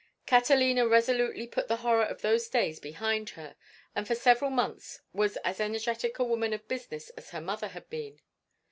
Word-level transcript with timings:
Catalina 0.25 0.87
resolutely 0.87 1.45
put 1.45 1.67
the 1.67 1.75
horror 1.85 2.01
of 2.05 2.23
those 2.23 2.49
days 2.49 2.79
behind 2.79 3.29
her, 3.37 3.55
and 3.95 4.07
for 4.07 4.15
several 4.15 4.49
months 4.49 5.01
was 5.13 5.37
as 5.45 5.59
energetic 5.59 6.17
a 6.17 6.23
woman 6.23 6.53
of 6.53 6.67
business 6.67 7.11
as 7.11 7.29
her 7.29 7.39
mother 7.41 7.67
had 7.67 7.87
been. 7.87 8.19